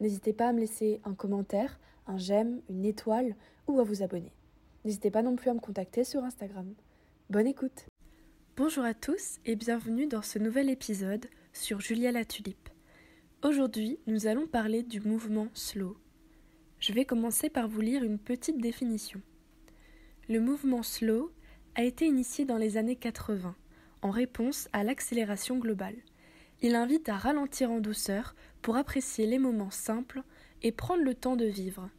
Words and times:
N'hésitez 0.00 0.32
pas 0.32 0.48
à 0.48 0.52
me 0.52 0.60
laisser 0.60 1.00
un 1.04 1.14
commentaire, 1.14 1.78
un 2.06 2.18
j'aime, 2.18 2.60
une 2.68 2.84
étoile 2.84 3.36
ou 3.68 3.80
à 3.80 3.84
vous 3.84 4.02
abonner. 4.02 4.32
N'hésitez 4.84 5.10
pas 5.10 5.22
non 5.22 5.36
plus 5.36 5.50
à 5.50 5.54
me 5.54 5.60
contacter 5.60 6.04
sur 6.04 6.24
Instagram. 6.24 6.74
Bonne 7.30 7.46
écoute 7.46 7.86
Bonjour 8.56 8.84
à 8.84 8.94
tous 8.94 9.38
et 9.46 9.56
bienvenue 9.56 10.06
dans 10.06 10.22
ce 10.22 10.38
nouvel 10.38 10.70
épisode 10.70 11.26
sur 11.52 11.80
Julia 11.80 12.12
la 12.12 12.24
Tulipe. 12.24 12.68
Aujourd'hui, 13.42 13.98
nous 14.06 14.26
allons 14.26 14.46
parler 14.46 14.82
du 14.82 15.00
mouvement 15.00 15.48
slow. 15.54 15.96
Je 16.78 16.92
vais 16.92 17.04
commencer 17.04 17.48
par 17.48 17.68
vous 17.68 17.80
lire 17.80 18.04
une 18.04 18.18
petite 18.18 18.60
définition. 18.60 19.20
Le 20.28 20.40
mouvement 20.40 20.82
slow 20.82 21.32
a 21.74 21.82
été 21.82 22.06
initié 22.06 22.44
dans 22.44 22.58
les 22.58 22.76
années 22.76 22.96
80 22.96 23.56
en 24.02 24.10
réponse 24.10 24.68
à 24.72 24.84
l'accélération 24.84 25.58
globale. 25.58 25.96
Il 26.64 26.76
invite 26.76 27.10
à 27.10 27.18
ralentir 27.18 27.70
en 27.70 27.78
douceur 27.78 28.34
pour 28.62 28.76
apprécier 28.76 29.26
les 29.26 29.38
moments 29.38 29.70
simples 29.70 30.22
et 30.62 30.72
prendre 30.72 31.02
le 31.02 31.14
temps 31.14 31.36
de 31.36 31.44
vivre. 31.44 31.90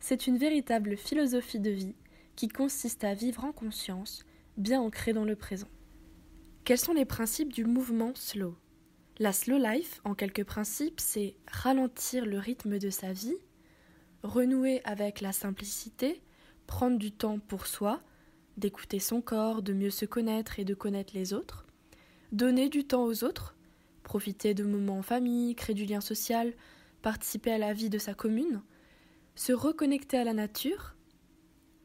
C'est 0.00 0.26
une 0.26 0.38
véritable 0.38 0.96
philosophie 0.96 1.60
de 1.60 1.70
vie 1.70 1.94
qui 2.34 2.48
consiste 2.48 3.04
à 3.04 3.14
vivre 3.14 3.44
en 3.44 3.52
conscience, 3.52 4.26
bien 4.56 4.80
ancrée 4.80 5.12
dans 5.12 5.24
le 5.24 5.36
présent. 5.36 5.68
Quels 6.64 6.80
sont 6.80 6.94
les 6.94 7.04
principes 7.04 7.52
du 7.52 7.64
mouvement 7.64 8.10
slow? 8.16 8.56
La 9.20 9.32
slow 9.32 9.56
life, 9.56 10.00
en 10.02 10.16
quelques 10.16 10.42
principes, 10.42 10.98
c'est 10.98 11.36
ralentir 11.46 12.26
le 12.26 12.40
rythme 12.40 12.80
de 12.80 12.90
sa 12.90 13.12
vie, 13.12 13.38
renouer 14.24 14.80
avec 14.82 15.20
la 15.20 15.30
simplicité, 15.30 16.20
prendre 16.66 16.98
du 16.98 17.12
temps 17.12 17.38
pour 17.38 17.68
soi, 17.68 18.02
d'écouter 18.56 18.98
son 18.98 19.20
corps, 19.20 19.62
de 19.62 19.72
mieux 19.72 19.90
se 19.90 20.06
connaître 20.06 20.58
et 20.58 20.64
de 20.64 20.74
connaître 20.74 21.14
les 21.14 21.32
autres, 21.32 21.68
donner 22.32 22.68
du 22.68 22.84
temps 22.84 23.04
aux 23.04 23.22
autres, 23.22 23.55
profiter 24.06 24.54
de 24.54 24.62
moments 24.62 24.98
en 24.98 25.02
famille, 25.02 25.56
créer 25.56 25.74
du 25.74 25.84
lien 25.84 26.00
social, 26.00 26.54
participer 27.02 27.50
à 27.50 27.58
la 27.58 27.72
vie 27.72 27.90
de 27.90 27.98
sa 27.98 28.14
commune, 28.14 28.62
se 29.34 29.52
reconnecter 29.52 30.16
à 30.16 30.22
la 30.22 30.32
nature, 30.32 30.94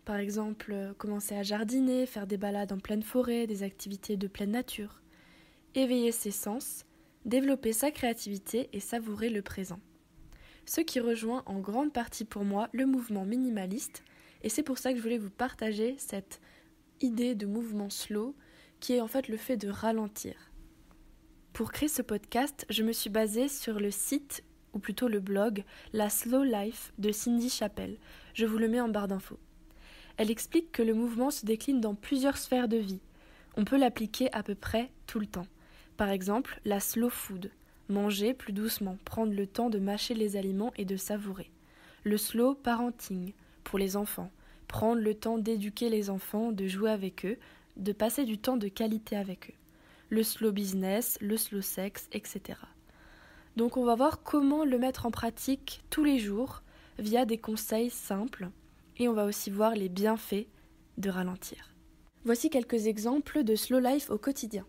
par 0.05 0.17
exemple 0.17 0.72
euh, 0.72 0.94
commencer 0.94 1.36
à 1.36 1.41
jardiner, 1.41 2.05
faire 2.05 2.28
des 2.28 2.38
balades 2.38 2.72
en 2.72 2.78
pleine 2.78 3.02
forêt, 3.02 3.47
des 3.47 3.63
activités 3.63 4.17
de 4.17 4.28
pleine 4.28 4.52
nature, 4.52 5.02
éveiller 5.73 6.11
ses 6.11 6.30
sens, 6.30 6.86
développer 7.25 7.73
sa 7.73 7.89
créativité 7.89 8.69
et 8.72 8.80
savourer 8.80 9.30
le 9.30 9.41
présent. 9.41 9.80
Ce 10.67 10.80
qui 10.80 11.00
rejoint 11.00 11.41
en 11.47 11.59
grande 11.59 11.91
partie 11.91 12.25
pour 12.25 12.45
moi 12.45 12.69
le 12.72 12.85
mouvement 12.85 13.25
minimaliste, 13.25 14.03
et 14.44 14.50
c'est 14.50 14.63
pour 14.63 14.78
ça 14.78 14.91
que 14.91 14.97
je 14.97 15.03
voulais 15.03 15.17
vous 15.17 15.31
partager 15.31 15.95
cette 15.97 16.39
idée 17.00 17.33
de 17.33 17.47
mouvement 17.47 17.89
slow 17.89 18.35
qui 18.80 18.94
est 18.94 19.02
en 19.02 19.08
fait 19.08 19.28
le 19.28 19.38
fait 19.38 19.58
de 19.58 19.69
ralentir. 19.69 20.50
Pour 21.53 21.73
créer 21.73 21.89
ce 21.89 22.02
podcast, 22.02 22.66
je 22.69 22.81
me 22.81 22.94
suis 22.94 23.09
basée 23.09 23.49
sur 23.49 23.77
le 23.81 23.91
site, 23.91 24.41
ou 24.73 24.80
plutôt 24.80 25.09
le 25.09 25.19
blog, 25.19 25.66
La 25.91 26.09
Slow 26.09 26.44
Life 26.44 26.94
de 26.97 27.11
Cindy 27.11 27.49
Chappell. 27.49 27.97
Je 28.33 28.45
vous 28.45 28.57
le 28.57 28.69
mets 28.69 28.80
en 28.80 28.88
barre 28.88 29.09
d'infos. 29.09 29.38
Elle 30.16 30.31
explique 30.31 30.72
que 30.72 30.81
le 30.81 30.94
mouvement 30.94 31.29
se 31.29 31.45
décline 31.45 31.81
dans 31.81 31.94
plusieurs 31.94 32.38
sphères 32.38 32.69
de 32.69 32.77
vie. 32.77 33.02
On 33.57 33.66
peut 33.66 33.77
l'appliquer 33.77 34.31
à 34.31 34.44
peu 34.44 34.56
près 34.56 34.91
tout 35.07 35.19
le 35.19 35.25
temps. 35.25 35.45
Par 35.97 36.09
exemple, 36.09 36.61
la 36.63 36.79
slow 36.79 37.09
food, 37.09 37.51
manger 37.90 38.34
plus 38.34 38.53
doucement, 38.53 38.97
prendre 39.03 39.34
le 39.34 39.45
temps 39.45 39.69
de 39.69 39.79
mâcher 39.79 40.13
les 40.13 40.38
aliments 40.38 40.72
et 40.78 40.85
de 40.85 40.95
savourer. 40.95 41.51
Le 42.06 42.17
slow 42.17 42.56
parenting, 42.56 43.34
pour 43.66 43.78
les 43.78 43.97
enfants, 43.97 44.31
prendre 44.69 45.01
le 45.01 45.16
temps 45.16 45.38
d'éduquer 45.38 45.90
les 45.90 46.09
enfants, 46.09 46.53
de 46.53 46.67
jouer 46.67 46.91
avec 46.91 47.25
eux, 47.25 47.38
de 47.75 47.91
passer 47.91 48.23
du 48.23 48.38
temps 48.38 48.57
de 48.57 48.69
qualité 48.69 49.17
avec 49.17 49.50
eux 49.50 49.60
le 50.11 50.23
slow 50.23 50.51
business, 50.51 51.17
le 51.22 51.38
slow 51.38 51.61
sex, 51.61 52.07
etc. 52.11 52.59
Donc 53.55 53.77
on 53.77 53.85
va 53.85 53.95
voir 53.95 54.22
comment 54.22 54.63
le 54.66 54.77
mettre 54.77 55.05
en 55.05 55.11
pratique 55.11 55.83
tous 55.89 56.03
les 56.03 56.19
jours 56.19 56.61
via 56.99 57.25
des 57.25 57.38
conseils 57.38 57.89
simples 57.89 58.49
et 58.97 59.07
on 59.07 59.13
va 59.13 59.25
aussi 59.25 59.49
voir 59.49 59.73
les 59.73 59.89
bienfaits 59.89 60.47
de 60.97 61.09
ralentir. 61.09 61.73
Voici 62.25 62.49
quelques 62.49 62.85
exemples 62.85 63.44
de 63.44 63.55
slow 63.55 63.79
life 63.79 64.09
au 64.09 64.17
quotidien. 64.17 64.66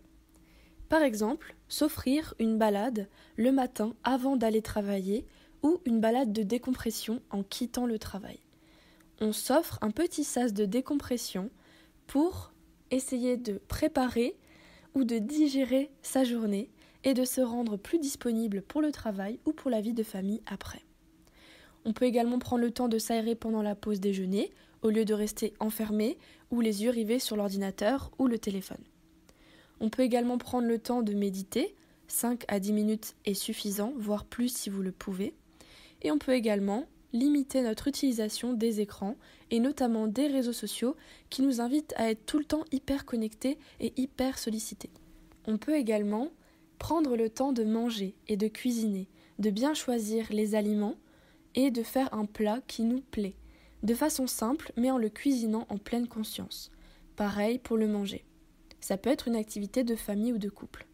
Par 0.87 1.03
exemple, 1.03 1.55
s'offrir 1.67 2.33
une 2.39 2.57
balade 2.57 3.09
le 3.35 3.51
matin 3.51 3.95
avant 4.03 4.37
d'aller 4.37 4.61
travailler 4.61 5.25
ou 5.61 5.81
une 5.85 5.99
balade 5.99 6.31
de 6.31 6.43
décompression 6.43 7.21
en 7.31 7.43
quittant 7.43 7.85
le 7.85 7.99
travail. 7.99 8.39
On 9.19 9.33
s'offre 9.33 9.77
un 9.81 9.91
petit 9.91 10.23
sas 10.23 10.53
de 10.53 10.65
décompression 10.65 11.49
pour 12.07 12.53
essayer 12.91 13.37
de 13.37 13.59
préparer 13.67 14.35
ou 14.95 15.03
de 15.03 15.17
digérer 15.17 15.91
sa 16.01 16.23
journée 16.23 16.69
et 17.03 17.13
de 17.13 17.25
se 17.25 17.41
rendre 17.41 17.77
plus 17.77 17.99
disponible 17.99 18.61
pour 18.61 18.81
le 18.81 18.91
travail 18.91 19.39
ou 19.45 19.53
pour 19.53 19.69
la 19.69 19.81
vie 19.81 19.93
de 19.93 20.03
famille 20.03 20.41
après. 20.45 20.81
On 21.85 21.93
peut 21.93 22.05
également 22.05 22.39
prendre 22.39 22.63
le 22.63 22.71
temps 22.71 22.87
de 22.87 22.97
s'aérer 22.97 23.35
pendant 23.35 23.61
la 23.61 23.75
pause 23.75 23.99
déjeuner 23.99 24.51
au 24.81 24.89
lieu 24.89 25.05
de 25.05 25.13
rester 25.13 25.53
enfermé 25.59 26.17
ou 26.51 26.61
les 26.61 26.83
yeux 26.83 26.89
rivés 26.89 27.19
sur 27.19 27.35
l'ordinateur 27.35 28.11
ou 28.19 28.27
le 28.27 28.39
téléphone. 28.39 28.83
On 29.79 29.89
peut 29.89 30.03
également 30.03 30.37
prendre 30.37 30.67
le 30.67 30.79
temps 30.79 31.01
de 31.01 31.13
méditer, 31.13 31.75
5 32.07 32.45
à 32.47 32.59
10 32.59 32.73
minutes 32.73 33.15
est 33.25 33.33
suffisant, 33.33 33.93
voire 33.97 34.25
plus 34.25 34.49
si 34.49 34.69
vous 34.69 34.81
le 34.81 34.91
pouvez. 34.91 35.33
Et 36.01 36.11
on 36.11 36.19
peut 36.19 36.33
également 36.33 36.85
limiter 37.13 37.61
notre 37.61 37.87
utilisation 37.87 38.53
des 38.53 38.81
écrans 38.81 39.15
et 39.51 39.59
notamment 39.59 40.07
des 40.07 40.27
réseaux 40.27 40.53
sociaux 40.53 40.95
qui 41.29 41.43
nous 41.43 41.61
invitent 41.61 41.93
à 41.95 42.09
être 42.09 42.25
tout 42.25 42.39
le 42.39 42.45
temps 42.45 42.65
hyper 42.71 43.05
connectés 43.05 43.57
et 43.79 43.93
hyper 43.95 44.37
sollicités. 44.37 44.89
On 45.45 45.57
peut 45.57 45.75
également 45.75 46.31
prendre 46.79 47.15
le 47.15 47.29
temps 47.29 47.53
de 47.53 47.63
manger 47.63 48.15
et 48.27 48.35
de 48.35 48.47
cuisiner, 48.47 49.07
de 49.39 49.51
bien 49.51 49.73
choisir 49.73 50.27
les 50.31 50.55
aliments 50.55 50.97
et 51.55 51.71
de 51.71 51.83
faire 51.83 52.13
un 52.13 52.25
plat 52.25 52.61
qui 52.67 52.83
nous 52.83 53.01
plaît, 53.01 53.35
de 53.83 53.93
façon 53.93 54.27
simple 54.27 54.73
mais 54.75 54.91
en 54.91 54.97
le 54.97 55.09
cuisinant 55.09 55.67
en 55.69 55.77
pleine 55.77 56.07
conscience. 56.07 56.71
Pareil 57.15 57.59
pour 57.59 57.77
le 57.77 57.87
manger. 57.87 58.25
Ça 58.79 58.97
peut 58.97 59.11
être 59.11 59.27
une 59.27 59.35
activité 59.35 59.83
de 59.83 59.95
famille 59.95 60.33
ou 60.33 60.39
de 60.39 60.49
couple. 60.49 60.87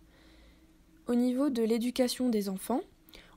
Au 1.08 1.16
niveau 1.16 1.50
de 1.50 1.64
l'éducation 1.64 2.30
des 2.30 2.50
enfants, 2.50 2.82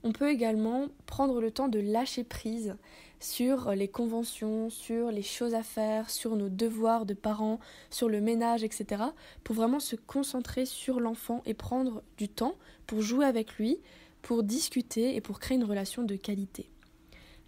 on 0.05 0.13
peut 0.13 0.31
également 0.31 0.89
prendre 1.07 1.41
le 1.41 1.51
temps 1.51 1.69
de 1.69 1.79
lâcher 1.79 2.25
prise 2.25 2.77
sur 3.21 3.71
les 3.71 3.87
conventions, 3.87 4.69
sur 4.69 5.13
les 5.13 5.23
choses 5.23 5.55
à 5.55 5.63
faire, 5.63 6.11
sur 6.11 6.35
nos 6.35 6.49
devoirs 6.49 7.07
de 7.07 7.15
parents, 7.15 7.61
sur 7.91 8.09
le 8.09 8.21
ménage, 8.21 8.65
etc. 8.65 9.05
pour 9.45 9.55
vraiment 9.55 9.79
se 9.79 9.95
concentrer 9.95 10.67
sur 10.67 10.99
l'enfant 10.99 11.43
et 11.47 11.55
prendre 11.55 12.03
du 12.19 12.29
temps 12.29 12.57
pour 12.87 13.01
jouer 13.01 13.25
avec 13.25 13.55
lui, 13.59 13.79
pour 14.23 14.43
discuter 14.43 15.15
et 15.15 15.21
pour 15.21 15.39
créer 15.39 15.57
une 15.57 15.65
relation 15.65 16.03
de 16.03 16.17
qualité. 16.17 16.69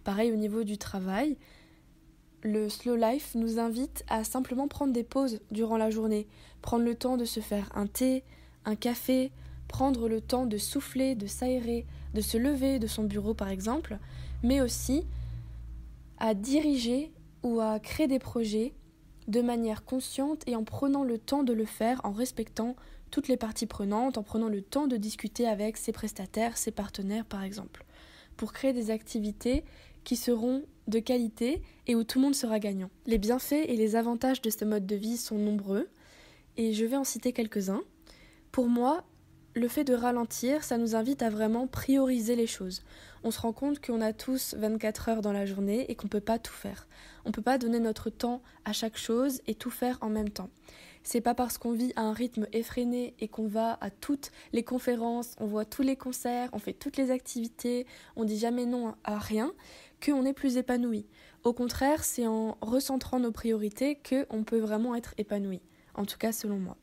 Pareil 0.05 0.31
au 0.31 0.37
niveau 0.37 0.63
du 0.63 0.77
travail, 0.77 1.37
le 2.41 2.69
slow 2.69 2.95
life 2.95 3.33
nous 3.35 3.59
invite 3.59 4.05
à 4.07 4.23
simplement 4.23 4.67
prendre 4.67 4.93
des 4.93 5.03
pauses 5.03 5.39
durant 5.51 5.77
la 5.77 5.89
journée, 5.89 6.27
prendre 6.61 6.85
le 6.85 6.95
temps 6.95 7.17
de 7.17 7.25
se 7.25 7.39
faire 7.39 7.69
un 7.75 7.87
thé, 7.87 8.23
un 8.65 8.75
café, 8.75 9.31
prendre 9.67 10.07
le 10.07 10.21
temps 10.21 10.45
de 10.45 10.57
souffler, 10.57 11.15
de 11.15 11.27
s'aérer, 11.27 11.85
de 12.15 12.21
se 12.21 12.37
lever 12.37 12.79
de 12.79 12.87
son 12.87 13.03
bureau 13.03 13.35
par 13.35 13.49
exemple, 13.49 13.99
mais 14.41 14.61
aussi 14.61 15.03
à 16.17 16.33
diriger 16.33 17.11
ou 17.43 17.59
à 17.59 17.79
créer 17.79 18.07
des 18.07 18.19
projets 18.19 18.73
de 19.27 19.41
manière 19.41 19.83
consciente 19.83 20.43
et 20.47 20.55
en 20.55 20.63
prenant 20.63 21.03
le 21.03 21.17
temps 21.19 21.43
de 21.43 21.53
le 21.53 21.65
faire 21.65 22.01
en 22.03 22.11
respectant 22.11 22.75
toutes 23.11 23.27
les 23.27 23.37
parties 23.37 23.65
prenantes, 23.65 24.17
en 24.17 24.23
prenant 24.23 24.49
le 24.49 24.61
temps 24.61 24.87
de 24.87 24.97
discuter 24.97 25.47
avec 25.47 25.77
ses 25.77 25.91
prestataires, 25.91 26.57
ses 26.57 26.71
partenaires 26.71 27.25
par 27.25 27.43
exemple, 27.43 27.85
pour 28.37 28.53
créer 28.53 28.73
des 28.73 28.91
activités 28.91 29.63
qui 30.03 30.15
seront 30.15 30.63
de 30.87 30.99
qualité 30.99 31.61
et 31.87 31.95
où 31.95 32.03
tout 32.03 32.19
le 32.19 32.25
monde 32.25 32.35
sera 32.35 32.59
gagnant. 32.59 32.89
Les 33.05 33.17
bienfaits 33.17 33.65
et 33.67 33.75
les 33.75 33.95
avantages 33.95 34.41
de 34.41 34.49
ce 34.49 34.63
mode 34.63 34.85
de 34.85 34.95
vie 34.95 35.17
sont 35.17 35.37
nombreux 35.37 35.89
et 36.57 36.73
je 36.73 36.85
vais 36.85 36.97
en 36.97 37.03
citer 37.03 37.33
quelques-uns. 37.33 37.81
Pour 38.51 38.67
moi, 38.67 39.03
le 39.55 39.69
fait 39.69 39.85
de 39.85 39.93
ralentir, 39.93 40.65
ça 40.65 40.77
nous 40.77 40.95
invite 40.95 41.21
à 41.21 41.29
vraiment 41.29 41.65
prioriser 41.65 42.35
les 42.35 42.45
choses. 42.45 42.83
On 43.23 43.31
se 43.31 43.39
rend 43.39 43.53
compte 43.53 43.79
qu'on 43.83 44.01
a 44.01 44.11
tous 44.11 44.53
24 44.57 45.09
heures 45.09 45.21
dans 45.21 45.31
la 45.31 45.45
journée 45.45 45.89
et 45.89 45.95
qu'on 45.95 46.07
ne 46.07 46.11
peut 46.11 46.19
pas 46.19 46.39
tout 46.39 46.53
faire. 46.53 46.87
On 47.23 47.29
ne 47.29 47.33
peut 47.33 47.41
pas 47.41 47.57
donner 47.57 47.79
notre 47.79 48.09
temps 48.09 48.41
à 48.65 48.73
chaque 48.73 48.97
chose 48.97 49.41
et 49.47 49.55
tout 49.55 49.71
faire 49.71 49.97
en 50.01 50.09
même 50.09 50.29
temps. 50.29 50.49
C'est 51.03 51.21
pas 51.21 51.35
parce 51.35 51.57
qu'on 51.57 51.71
vit 51.71 51.93
à 51.95 52.01
un 52.01 52.11
rythme 52.11 52.47
effréné 52.51 53.13
et 53.19 53.29
qu'on 53.29 53.47
va 53.47 53.77
à 53.79 53.89
toutes 53.89 54.31
les 54.51 54.63
conférences, 54.63 55.35
on 55.39 55.45
voit 55.45 55.63
tous 55.63 55.83
les 55.83 55.95
concerts, 55.95 56.49
on 56.51 56.59
fait 56.59 56.73
toutes 56.73 56.97
les 56.97 57.09
activités, 57.09 57.87
on 58.17 58.25
dit 58.25 58.37
jamais 58.37 58.65
non 58.65 58.95
à 59.05 59.17
rien, 59.17 59.53
qu'on 60.03 60.25
est 60.25 60.33
plus 60.33 60.57
épanoui. 60.57 61.05
Au 61.43 61.53
contraire, 61.53 62.03
c'est 62.03 62.27
en 62.27 62.57
recentrant 62.59 63.19
nos 63.19 63.31
priorités 63.31 63.97
qu'on 63.97 64.43
peut 64.43 64.59
vraiment 64.59 64.95
être 64.95 65.13
épanoui, 65.17 65.61
en 65.93 66.05
tout 66.05 66.17
cas 66.17 66.33
selon 66.33 66.57
moi. 66.57 66.75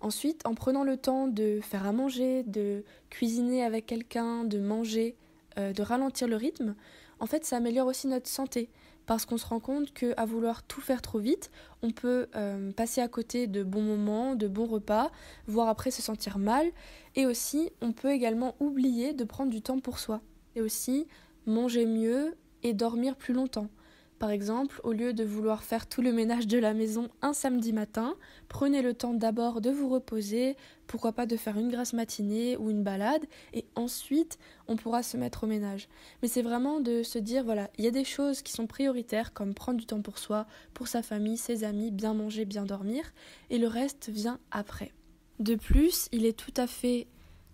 Ensuite, 0.00 0.46
en 0.46 0.54
prenant 0.54 0.84
le 0.84 0.96
temps 0.96 1.26
de 1.26 1.60
faire 1.62 1.86
à 1.86 1.92
manger, 1.92 2.42
de 2.42 2.84
cuisiner 3.10 3.64
avec 3.64 3.86
quelqu'un, 3.86 4.44
de 4.44 4.58
manger, 4.58 5.16
euh, 5.58 5.72
de 5.72 5.82
ralentir 5.82 6.28
le 6.28 6.36
rythme, 6.36 6.74
en 7.18 7.26
fait, 7.26 7.44
ça 7.44 7.56
améliore 7.56 7.86
aussi 7.86 8.06
notre 8.06 8.28
santé. 8.28 8.68
Parce 9.06 9.24
qu'on 9.24 9.38
se 9.38 9.46
rend 9.46 9.60
compte 9.60 9.94
qu'à 9.94 10.24
vouloir 10.24 10.64
tout 10.64 10.80
faire 10.80 11.00
trop 11.00 11.20
vite, 11.20 11.50
on 11.82 11.92
peut 11.92 12.26
euh, 12.34 12.72
passer 12.72 13.00
à 13.00 13.08
côté 13.08 13.46
de 13.46 13.62
bons 13.62 13.82
moments, 13.82 14.34
de 14.34 14.48
bons 14.48 14.66
repas, 14.66 15.12
voire 15.46 15.68
après 15.68 15.92
se 15.92 16.02
sentir 16.02 16.38
mal, 16.38 16.66
et 17.14 17.24
aussi 17.24 17.70
on 17.80 17.92
peut 17.92 18.10
également 18.10 18.56
oublier 18.58 19.12
de 19.12 19.22
prendre 19.22 19.50
du 19.50 19.62
temps 19.62 19.78
pour 19.78 20.00
soi, 20.00 20.20
et 20.56 20.60
aussi 20.60 21.06
manger 21.46 21.86
mieux 21.86 22.34
et 22.64 22.74
dormir 22.74 23.14
plus 23.14 23.32
longtemps. 23.32 23.68
Par 24.18 24.30
exemple, 24.30 24.80
au 24.82 24.92
lieu 24.92 25.12
de 25.12 25.24
vouloir 25.24 25.62
faire 25.62 25.86
tout 25.86 26.00
le 26.00 26.10
ménage 26.10 26.46
de 26.46 26.56
la 26.58 26.72
maison 26.72 27.10
un 27.20 27.34
samedi 27.34 27.74
matin, 27.74 28.14
prenez 28.48 28.80
le 28.80 28.94
temps 28.94 29.12
d'abord 29.12 29.60
de 29.60 29.68
vous 29.68 29.90
reposer, 29.90 30.56
pourquoi 30.86 31.12
pas 31.12 31.26
de 31.26 31.36
faire 31.36 31.58
une 31.58 31.70
grasse 31.70 31.92
matinée 31.92 32.56
ou 32.56 32.70
une 32.70 32.82
balade, 32.82 33.26
et 33.52 33.66
ensuite 33.74 34.38
on 34.68 34.76
pourra 34.76 35.02
se 35.02 35.18
mettre 35.18 35.44
au 35.44 35.46
ménage. 35.46 35.88
Mais 36.22 36.28
c'est 36.28 36.40
vraiment 36.40 36.80
de 36.80 37.02
se 37.02 37.18
dire, 37.18 37.44
voilà, 37.44 37.68
il 37.76 37.84
y 37.84 37.88
a 37.88 37.90
des 37.90 38.04
choses 38.04 38.40
qui 38.40 38.52
sont 38.52 38.66
prioritaires, 38.66 39.34
comme 39.34 39.52
prendre 39.52 39.78
du 39.78 39.84
temps 39.84 40.00
pour 40.00 40.16
soi, 40.16 40.46
pour 40.72 40.88
sa 40.88 41.02
famille, 41.02 41.36
ses 41.36 41.64
amis, 41.64 41.90
bien 41.90 42.14
manger, 42.14 42.46
bien 42.46 42.64
dormir, 42.64 43.12
et 43.50 43.58
le 43.58 43.68
reste 43.68 44.08
vient 44.08 44.38
après. 44.50 44.92
De 45.40 45.56
plus, 45.56 46.08
il 46.12 46.24
est 46.24 46.38
tout 46.38 46.54
à 46.56 46.66
fait 46.66 47.06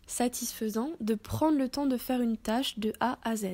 satisfaisant 0.07 0.91
de 1.01 1.15
prendre 1.15 1.59
le 1.59 1.69
temps 1.69 1.87
de 1.87 1.97
faire 1.97 2.21
une 2.21 2.37
tâche 2.37 2.79
de 2.79 2.93
A 3.01 3.19
à 3.25 3.35
Z. 3.35 3.47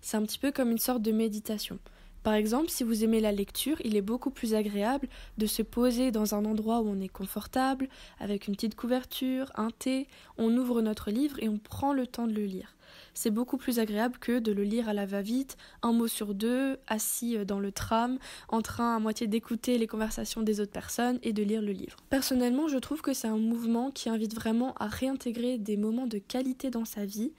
C'est 0.00 0.16
un 0.16 0.22
petit 0.22 0.38
peu 0.38 0.50
comme 0.50 0.70
une 0.70 0.78
sorte 0.78 1.02
de 1.02 1.12
méditation. 1.12 1.78
Par 2.24 2.32
exemple, 2.32 2.70
si 2.70 2.84
vous 2.84 3.04
aimez 3.04 3.20
la 3.20 3.32
lecture, 3.32 3.76
il 3.84 3.96
est 3.96 4.02
beaucoup 4.02 4.30
plus 4.30 4.54
agréable 4.54 5.08
de 5.36 5.44
se 5.44 5.60
poser 5.60 6.10
dans 6.10 6.34
un 6.34 6.46
endroit 6.46 6.80
où 6.80 6.88
on 6.88 7.00
est 7.00 7.08
confortable, 7.08 7.86
avec 8.18 8.48
une 8.48 8.54
petite 8.54 8.74
couverture, 8.74 9.52
un 9.56 9.70
thé, 9.70 10.08
on 10.38 10.56
ouvre 10.56 10.80
notre 10.80 11.10
livre 11.10 11.36
et 11.40 11.50
on 11.50 11.58
prend 11.58 11.92
le 11.92 12.06
temps 12.06 12.26
de 12.26 12.32
le 12.32 12.46
lire. 12.46 12.74
C'est 13.12 13.30
beaucoup 13.30 13.58
plus 13.58 13.78
agréable 13.78 14.16
que 14.18 14.38
de 14.38 14.52
le 14.52 14.62
lire 14.62 14.88
à 14.88 14.94
la 14.94 15.04
va-vite, 15.04 15.58
un 15.82 15.92
mot 15.92 16.06
sur 16.06 16.34
deux, 16.34 16.78
assis 16.86 17.36
euh, 17.36 17.44
dans 17.44 17.60
le 17.60 17.72
tram, 17.72 18.18
en 18.48 18.62
train 18.62 18.96
à 18.96 18.98
moitié 18.98 19.26
d'écouter 19.26 19.76
les 19.76 19.86
conversations 19.86 20.40
des 20.40 20.60
autres 20.60 20.72
personnes 20.72 21.18
et 21.22 21.34
de 21.34 21.42
lire 21.42 21.60
le 21.60 21.72
livre. 21.72 21.96
Personnellement, 22.08 22.68
je 22.68 22.78
trouve 22.78 23.02
que 23.02 23.12
c'est 23.12 23.28
un 23.28 23.36
mouvement 23.36 23.90
qui 23.90 24.08
invite 24.08 24.34
vraiment 24.34 24.72
à 24.80 24.86
réintégrer 24.86 25.58
des 25.58 25.76
moments 25.76 26.06
de 26.06 26.18
qualité 26.18 26.70
dans 26.70 26.86
sa 26.86 27.04
vie. 27.04 27.32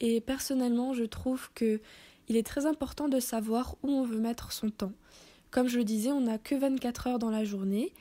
Et 0.00 0.20
personnellement, 0.20 0.94
je 0.94 1.04
trouve 1.04 1.50
que 1.54 1.80
il 2.28 2.36
est 2.36 2.46
très 2.46 2.66
important 2.66 3.08
de 3.08 3.20
savoir 3.20 3.76
où 3.82 3.90
on 3.90 4.04
veut 4.04 4.18
mettre 4.18 4.52
son 4.52 4.70
temps. 4.70 4.92
Comme 5.50 5.68
je 5.68 5.78
le 5.78 5.84
disais, 5.84 6.10
on 6.10 6.22
n'a 6.22 6.38
que 6.38 6.54
24 6.54 7.06
heures 7.06 7.18
dans 7.18 7.30
la 7.30 7.44
journée, 7.44 7.92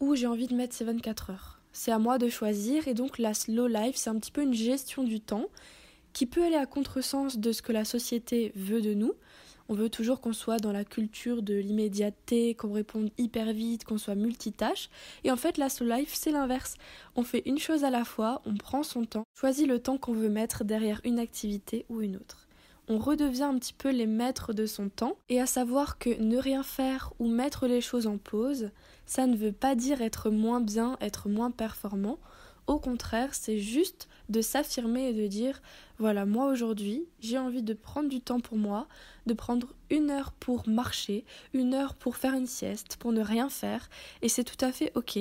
où 0.00 0.14
j'ai 0.14 0.26
envie 0.26 0.46
de 0.46 0.54
mettre 0.54 0.74
ces 0.74 0.84
24 0.84 1.30
heures. 1.30 1.60
C'est 1.72 1.92
à 1.92 1.98
moi 1.98 2.18
de 2.18 2.28
choisir, 2.28 2.88
et 2.88 2.94
donc 2.94 3.18
la 3.18 3.34
slow 3.34 3.66
life, 3.66 3.96
c'est 3.96 4.10
un 4.10 4.18
petit 4.18 4.32
peu 4.32 4.42
une 4.42 4.54
gestion 4.54 5.04
du 5.04 5.20
temps 5.20 5.46
qui 6.12 6.26
peut 6.26 6.42
aller 6.42 6.56
à 6.56 6.66
contresens 6.66 7.38
de 7.38 7.52
ce 7.52 7.62
que 7.62 7.72
la 7.72 7.84
société 7.84 8.52
veut 8.56 8.80
de 8.80 8.94
nous. 8.94 9.12
On 9.68 9.74
veut 9.74 9.90
toujours 9.90 10.20
qu'on 10.20 10.32
soit 10.32 10.58
dans 10.58 10.72
la 10.72 10.84
culture 10.84 11.42
de 11.42 11.54
l'immédiateté, 11.54 12.54
qu'on 12.54 12.72
réponde 12.72 13.10
hyper 13.18 13.52
vite, 13.52 13.84
qu'on 13.84 13.98
soit 13.98 14.14
multitâche. 14.14 14.88
Et 15.24 15.30
en 15.30 15.36
fait, 15.36 15.58
la 15.58 15.68
slow 15.68 15.88
life, 15.88 16.14
c'est 16.14 16.30
l'inverse. 16.30 16.76
On 17.16 17.22
fait 17.22 17.42
une 17.46 17.58
chose 17.58 17.84
à 17.84 17.90
la 17.90 18.04
fois, 18.04 18.42
on 18.46 18.54
prend 18.54 18.82
son 18.82 19.04
temps, 19.04 19.24
choisit 19.34 19.66
le 19.66 19.80
temps 19.80 19.98
qu'on 19.98 20.14
veut 20.14 20.28
mettre 20.28 20.64
derrière 20.64 21.00
une 21.04 21.18
activité 21.18 21.84
ou 21.88 22.00
une 22.00 22.16
autre 22.16 22.45
on 22.88 22.98
redevient 22.98 23.44
un 23.44 23.58
petit 23.58 23.72
peu 23.72 23.90
les 23.90 24.06
maîtres 24.06 24.52
de 24.52 24.66
son 24.66 24.88
temps, 24.88 25.16
et 25.28 25.40
à 25.40 25.46
savoir 25.46 25.98
que 25.98 26.20
ne 26.20 26.38
rien 26.38 26.62
faire 26.62 27.12
ou 27.18 27.28
mettre 27.28 27.66
les 27.66 27.80
choses 27.80 28.06
en 28.06 28.18
pause, 28.18 28.70
ça 29.06 29.26
ne 29.26 29.36
veut 29.36 29.52
pas 29.52 29.74
dire 29.74 30.02
être 30.02 30.30
moins 30.30 30.60
bien, 30.60 30.96
être 31.00 31.28
moins 31.28 31.50
performant. 31.50 32.18
Au 32.66 32.78
contraire, 32.78 33.34
c'est 33.34 33.58
juste 33.58 34.08
de 34.28 34.40
s'affirmer 34.40 35.08
et 35.08 35.12
de 35.12 35.26
dire 35.26 35.62
voilà, 35.98 36.26
moi 36.26 36.46
aujourd'hui, 36.46 37.06
j'ai 37.20 37.38
envie 37.38 37.62
de 37.62 37.72
prendre 37.72 38.08
du 38.08 38.20
temps 38.20 38.40
pour 38.40 38.58
moi, 38.58 38.86
de 39.26 39.34
prendre 39.34 39.68
une 39.90 40.10
heure 40.10 40.32
pour 40.32 40.68
marcher, 40.68 41.24
une 41.54 41.74
heure 41.74 41.94
pour 41.94 42.16
faire 42.16 42.34
une 42.34 42.46
sieste, 42.46 42.96
pour 42.98 43.12
ne 43.12 43.22
rien 43.22 43.48
faire, 43.48 43.88
et 44.22 44.28
c'est 44.28 44.44
tout 44.44 44.62
à 44.64 44.72
fait 44.72 44.92
ok, 44.94 45.18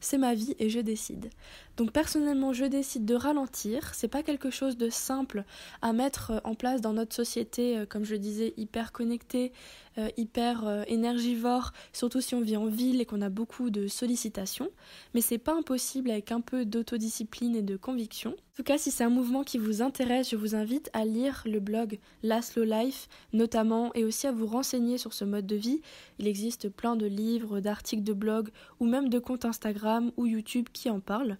c'est 0.00 0.18
ma 0.18 0.34
vie 0.34 0.54
et 0.58 0.68
je 0.68 0.80
décide. 0.80 1.30
Donc 1.76 1.92
personnellement, 1.92 2.52
je 2.52 2.64
décide 2.64 3.04
de 3.04 3.14
ralentir, 3.14 3.94
c'est 3.94 4.08
pas 4.08 4.22
quelque 4.22 4.50
chose 4.50 4.76
de 4.76 4.90
simple 4.90 5.44
à 5.80 5.92
mettre 5.92 6.40
en 6.44 6.54
place 6.54 6.80
dans 6.80 6.92
notre 6.92 7.14
société, 7.14 7.78
euh, 7.78 7.86
comme 7.86 8.04
je 8.04 8.16
disais, 8.16 8.52
hyper 8.56 8.90
connectée, 8.90 9.52
euh, 9.96 10.08
hyper 10.16 10.66
euh, 10.66 10.82
énergivore, 10.88 11.72
surtout 11.92 12.20
si 12.20 12.34
on 12.34 12.40
vit 12.40 12.56
en 12.56 12.66
ville 12.66 13.00
et 13.00 13.06
qu'on 13.06 13.22
a 13.22 13.28
beaucoup 13.28 13.70
de 13.70 13.86
sollicitations, 13.86 14.70
mais 15.14 15.20
c'est 15.20 15.38
pas 15.38 15.54
impossible 15.54 16.10
avec 16.10 16.32
un 16.32 16.40
peu 16.40 16.64
d'autodiscipline 16.64 17.54
et 17.54 17.62
de 17.62 17.76
conviction. 17.76 18.30
En 18.30 18.56
tout 18.56 18.64
cas, 18.64 18.78
si 18.78 18.90
c'est 18.90 19.04
un 19.04 19.10
mouvement 19.10 19.44
qui 19.44 19.58
vous 19.58 19.80
intéresse, 19.80 20.17
je 20.22 20.36
vous 20.36 20.54
invite 20.54 20.90
à 20.92 21.04
lire 21.04 21.42
le 21.44 21.60
blog 21.60 21.98
La 22.22 22.42
Slow 22.42 22.64
Life, 22.64 23.08
notamment, 23.32 23.92
et 23.94 24.04
aussi 24.04 24.26
à 24.26 24.32
vous 24.32 24.46
renseigner 24.46 24.98
sur 24.98 25.12
ce 25.12 25.24
mode 25.24 25.46
de 25.46 25.56
vie. 25.56 25.80
Il 26.18 26.26
existe 26.26 26.68
plein 26.68 26.96
de 26.96 27.06
livres, 27.06 27.60
d'articles 27.60 28.04
de 28.04 28.12
blog, 28.12 28.50
ou 28.80 28.86
même 28.86 29.08
de 29.08 29.18
comptes 29.18 29.44
Instagram 29.44 30.12
ou 30.16 30.26
YouTube 30.26 30.68
qui 30.72 30.90
en 30.90 31.00
parlent. 31.00 31.38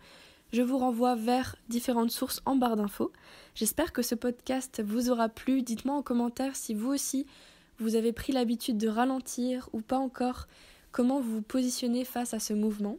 Je 0.53 0.63
vous 0.63 0.79
renvoie 0.79 1.15
vers 1.15 1.57
différentes 1.69 2.11
sources 2.11 2.41
en 2.47 2.57
barre 2.57 2.77
d'infos. 2.77 3.13
J'espère 3.55 3.93
que 3.93 4.03
ce 4.03 4.15
podcast 4.15 4.83
vous 4.85 5.11
aura 5.11 5.29
plu. 5.29 5.63
Dites-moi 5.63 5.95
en 5.95 6.03
commentaire 6.03 6.57
si 6.57 6.75
vous 6.75 6.89
aussi 6.89 7.27
vous 7.79 7.95
avez 7.95 8.13
pris 8.13 8.33
l'habitude 8.33 8.77
de 8.77 8.89
ralentir 8.89 9.69
ou 9.73 9.81
pas 9.81 9.99
encore, 9.99 10.49
comment 10.91 11.21
vous 11.21 11.37
vous 11.37 11.43
positionnez 11.43 12.05
face 12.05 12.35
à 12.35 12.41
ce 12.41 12.53
mouvement? 12.53 12.99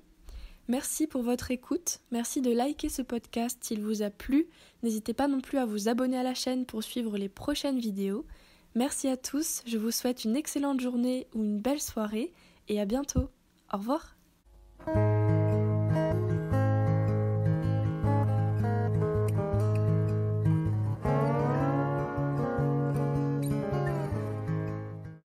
Merci 0.69 1.07
pour 1.07 1.23
votre 1.23 1.49
écoute, 1.49 1.99
merci 2.11 2.41
de 2.41 2.51
liker 2.51 2.89
ce 2.89 3.01
podcast 3.01 3.57
s'il 3.59 3.81
vous 3.81 4.03
a 4.03 4.11
plu, 4.11 4.47
n'hésitez 4.83 5.13
pas 5.13 5.27
non 5.27 5.41
plus 5.41 5.57
à 5.57 5.65
vous 5.65 5.89
abonner 5.89 6.15
à 6.15 6.21
la 6.21 6.35
chaîne 6.35 6.67
pour 6.67 6.83
suivre 6.83 7.17
les 7.17 7.27
prochaines 7.27 7.79
vidéos. 7.79 8.23
Merci 8.75 9.07
à 9.07 9.17
tous, 9.17 9.63
je 9.65 9.79
vous 9.79 9.89
souhaite 9.89 10.25
une 10.25 10.35
excellente 10.35 10.79
journée 10.79 11.25
ou 11.33 11.43
une 11.43 11.59
belle 11.59 11.81
soirée 11.81 12.31
et 12.67 12.79
à 12.79 12.85
bientôt. 12.85 13.29
Au 13.73 13.77
revoir. 13.77 14.15